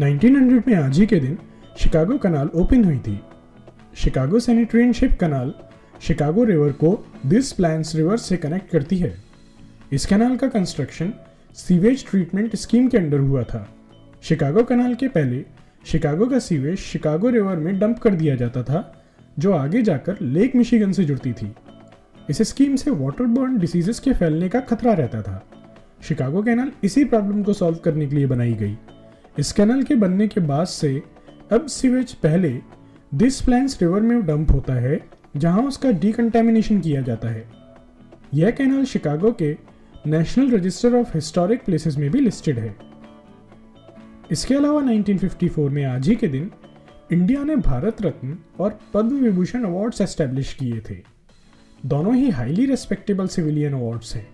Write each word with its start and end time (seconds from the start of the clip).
1900 0.00 0.68
में 0.68 0.74
आज 0.74 0.98
ही 0.98 1.06
के 1.06 1.16
दिन 1.16 1.38
शिकागो 1.78 2.18
कनाल 2.18 2.48
ओपन 2.54 2.84
हुई 2.84 2.98
थी। 2.98 3.20
Chicago 3.96 4.38
sanitary and 4.38 4.92
ship 4.92 5.18
canal 5.20 5.54
Chicago 6.00 6.44
river 6.44 6.72
को 6.72 7.06
दिस 7.26 7.52
प्लान्स 7.52 7.94
रिवर 7.96 8.16
से 8.16 8.36
कनेक्ट 8.36 8.70
करती 8.70 8.98
है। 8.98 9.14
इस 9.92 10.06
कनाल 10.06 10.36
का 10.36 10.48
कंस्ट्रक्शन 10.48 11.12
सीवेज 11.54 12.10
ट्रीटमेंट 12.10 12.56
स्कीम 12.56 12.88
के 12.88 12.98
अंडर 12.98 13.18
हुआ 13.18 13.42
था। 13.42 13.68
शिकागो 14.22 14.62
कनाल 14.62 14.94
के 14.94 15.08
पहले 15.08 15.44
शिकागो 15.84 16.26
का 16.26 16.38
सीवेज 16.38 16.78
शिकागो 16.78 17.30
रिवर 17.30 17.56
में 17.56 17.78
डंप 17.78 17.98
कर 17.98 18.14
दिया 18.14 18.36
जाता 18.36 18.62
था, 18.62 19.02
जो 19.38 19.52
आगे 19.52 19.82
जाकर 19.82 20.16
लेक 20.22 20.56
मिशिगन 20.56 20.92
से 20.92 21.04
जुड़ती 21.04 21.32
थी। 21.32 21.52
इस 22.30 22.42
स्कीम 22.42 22.76
से 22.76 22.90
वाटरबोर्न 22.90 23.58
डिसीजेस 23.58 24.00
के 24.00 24.12
फैलने 24.12 24.48
का 24.48 24.60
खतरा 24.60 24.92
रहता 24.92 25.22
था। 25.22 25.46
शिकागो 26.02 26.42
कैनाल 26.42 26.72
इसी 26.84 27.04
प्रॉब्लम 27.04 27.42
को 27.42 27.52
सॉल्व 27.52 27.76
करने 27.76 28.06
के 28.06 28.16
लिए 28.16 28.26
बनाई 28.26 28.52
गई। 28.52 28.78
इस 29.38 29.52
कैनाल 29.52 29.82
के 29.82 29.94
बनने 29.94 30.28
के 30.28 30.40
बाद 30.40 30.66
से, 30.66 31.02
अब 31.52 31.66
सीवेज 31.66 32.12
पहले 32.12 32.60
दिस 33.14 33.42
प्लान्स 33.42 33.82
रिवर 33.82 34.00
में 34.00 34.26
डंप 34.26 34.50
होता 34.50 34.72
है, 34.72 35.08
जहाँ 35.36 35.62
उसका 35.62 35.90
डिकंटेमिनेशन 35.90 36.80
किया 36.80 37.00
जाता 37.00 37.28
है। 37.28 37.48
यह 38.34 38.50
कैनाल 38.50 38.84
शिकागो 38.84 39.32
के 39.32 39.56
national 40.06 40.50
register 40.50 40.94
of 40.94 41.10
historic 41.14 41.64
places 41.64 41.96
में 41.96 42.10
भी 42.10 42.20
लिस्टेड 42.20 42.58
है। 42.58 42.76
इसके 44.30 44.54
अलावा 44.54 44.80
1954 44.80 45.70
में 45.70 45.84
आज 45.84 46.08
ही 46.08 46.16
के 46.16 46.28
दिन 46.28 46.50
इंडिया 47.12 47.44
ने 47.44 47.56
भारत 47.56 48.02
रत्न 48.02 48.38
और 48.60 48.78
पद्म 48.94 49.16
विभूषण 49.16 49.64
अवार्ड्स 49.64 50.00
एस्टेब्लिश 50.00 50.54
किए 50.54 50.80
थे। 50.90 50.96
दोनों 51.86 52.14
ही 52.14 52.30
हाईली 52.30 52.66
रेस्पेक्टेबल 52.66 53.26
सिविलियन 53.26 53.72
अवार्ड्स 53.72 54.16
हैं। 54.16 54.28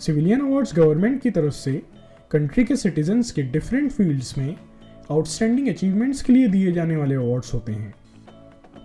सिविलियन 0.00 0.40
अवार्ड्स 0.40 0.76
गवर्नमेंट 0.76 1.22
की 1.22 1.30
तरफ़ 1.30 1.54
से 1.54 1.82
कंट्री 2.30 2.64
के 2.64 2.76
सिटीजन्स 2.76 3.30
के 3.30 3.42
डिफरेंट 3.42 3.92
फील्ड्स 3.92 4.38
में 4.38 4.56
आउटस्टैंडिंग 5.10 5.68
अचीवमेंट्स 5.68 6.22
के 6.22 6.32
लिए 6.32 6.48
दिए 6.48 6.72
जाने 6.72 6.96
वाले 6.96 7.14
अवार्ड्स 7.14 7.54
होते 7.54 7.72
हैं। 7.72 7.94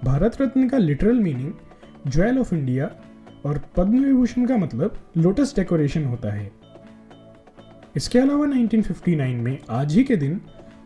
भारत 0.04 0.42
रत्न 0.42 0.70
का 0.70 0.78
literal 0.78 1.20
meaning 1.20 1.54
jewel 2.08 2.40
of 2.40 2.56
India 2.56 2.92
और 3.46 3.62
पद्म 3.78 4.04
विभूषण 4.04 4.46
का 4.46 4.58
मतलब 4.58 4.98
लोटस 5.18 5.56
डेकोरेशन 5.56 6.06
होता 6.06 6.34
है। 6.34 6.52
इसके 7.96 8.20
अलावा 8.20 8.46
1959 8.46 9.36
में 9.36 9.58
आज 9.70 9.96
ही 9.96 10.04
के 10.04 10.16
दिन 10.16 10.42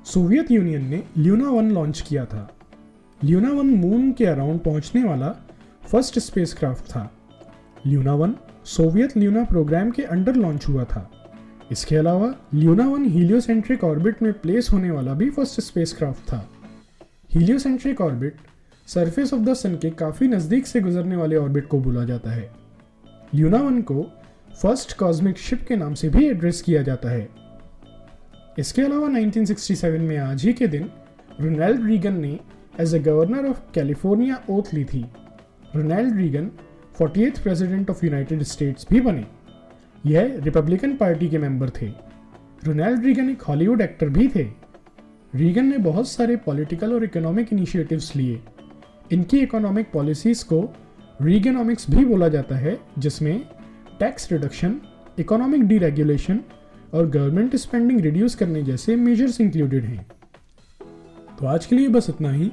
सोवियत 0.05 0.51
यूनियन 0.51 0.85
ने 0.85 1.03
ल्यूना 1.17 1.49
वन 1.49 1.71
लॉन्च 1.71 2.01
किया 2.01 2.25
था। 2.25 2.55
ल्यूना 3.23 3.49
वन 3.49 3.65
मून 3.65 4.11
के 4.11 4.25
अराउंड 4.25 4.59
पहुँचने 4.59 5.03
वाला 5.03 5.29
फ़र्स्ट 5.91 6.19
स्पेसक्राफ्ट 6.19 6.85
था। 6.85 7.11
Luna 7.87 8.13
one 8.13 8.35
Soviet 8.65 9.17
Luna 9.17 9.43
program 9.43 9.91
के 9.91 10.03
अंडर 10.03 10.35
लॉन्च 10.35 10.67
हुआ 10.67 10.83
था। 10.83 11.11
इसके 11.71 11.95
अलावा 11.95 12.33
ल्यूना 12.53 12.87
वन 12.87 13.05
हीलियोसेंट्रिक 13.05 13.83
ऑर्बिट 13.83 14.21
में 14.21 14.31
प्लेस 14.33 14.69
होने 14.73 14.91
वाला 14.91 15.13
भी 15.13 15.29
फ़र्स्ट 15.29 15.61
स्पेसक्राफ्ट 15.61 16.23
था। 16.23 16.49
Heliocentric 17.33 18.01
orbit 18.01 18.35
surface 18.87 19.33
of 19.33 19.41
the 19.41 19.53
sun 19.53 19.75
के 19.75 19.89
काफ़ी 19.89 20.27
नज़दीक 20.27 20.67
से 20.67 20.81
गुजरने 20.81 21.15
वाले 21.15 21.35
ऑर्बिट 21.35 21.67
को 21.67 21.79
बोला 21.79 22.03
जाता 22.03 22.31
है। 22.31 22.49
ल्यूना 23.35 23.57
वन 23.57 23.81
को 23.81 24.11
फ़र्स्ट 24.61 24.97
कॉस्मिक 24.97 25.37
शिप 25.37 25.65
के 25.67 25.75
नाम 25.75 25.93
से 25.93 26.09
भी 26.09 26.25
एड्रेस 26.27 26.61
किया 26.61 26.81
जाता 26.81 27.09
है। 27.09 27.27
इसके 28.59 28.81
अलावा 28.81 29.07
1967 29.07 29.99
में 29.99 30.17
आज 30.17 30.45
ही 30.45 30.53
के 30.53 30.67
दिन 30.67 30.89
रोनाल्ड 31.41 31.85
रीगन 31.85 32.19
ने 32.19 32.39
as 32.79 32.95
a 32.95 32.99
governor 32.99 33.45
of 33.45 33.59
California 33.73 34.41
oath 34.49 34.73
ली 34.73 34.83
थी। 34.85 35.05
Ronald 35.75 36.15
Reagan 36.17 36.51
48th 37.01 37.39
president 37.39 37.89
of 37.89 38.05
United 38.05 38.43
States 38.43 38.87
भी 38.89 39.01
बने। 39.01 39.25
यह 40.05 40.39
रिपब्लिकन 40.43 40.95
पार्टी 40.95 41.27
के 41.29 41.37
मेंबर 41.37 41.69
थे। 41.69 41.87
रोनाल्ड 42.65 43.05
रीगन 43.05 43.29
एक 43.29 43.41
हॉलीवुड 43.41 43.81
एक्टर 43.81 44.09
भी 44.09 44.27
थे। 44.27 44.43
रीगन 45.33 45.65
ने 45.65 45.77
बहुत 45.77 46.07
सारे 46.07 46.35
पॉलिटिकल 46.35 46.93
और 46.93 47.03
इकोनॉमिक 47.03 47.53
इनिशिएटिव्स 47.53 48.15
लिए। 48.15 48.39
इनकी 49.11 49.39
इकोनॉमिक 49.39 49.91
पॉलिसीज़ 49.91 50.43
को 50.45 50.61
रीगनॉमिक्स 51.21 51.89
भी 51.89 52.05
बोला 52.05 52.27
जाता 52.27 52.55
है, 52.55 52.77
जिसमें 52.99 53.39
टैक्स 53.99 54.31
रिडक्शन 54.31 54.79
इकोनॉमिक 55.19 55.63
डीरेगुलेशन 55.63 56.39
और 56.93 57.09
गवर्नमेंट 57.09 57.55
स्पेंडिंग 57.55 57.99
रिड्यूस 58.01 58.35
करने 58.35 58.63
जैसे 58.63 58.95
मेजर्स 58.95 59.39
इंक्लूडेड 59.41 59.85
हैं। 59.85 60.05
तो 61.39 61.45
आज 61.45 61.65
के 61.65 61.75
लिए 61.75 61.87
बस 61.87 62.09
इतना 62.09 62.31
ही। 62.31 62.51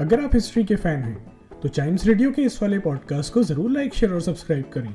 अगर 0.00 0.24
आप 0.24 0.34
हिस्ट्री 0.34 0.64
के 0.64 0.76
फ़ैन 0.76 1.02
हैं 1.02 1.60
तो 1.62 1.68
चाइम्स 1.68 2.06
रेडियो 2.06 2.30
के 2.32 2.42
इस 2.42 2.62
वाले 2.62 2.78
पॉडकास्ट 2.78 3.32
को 3.34 3.42
ज़रूर 3.42 3.70
लाइक 3.70 3.94
शेयर 3.94 4.12
और 4.12 4.20
सब्सक्राइब 4.20 4.64
करें। 4.72 4.94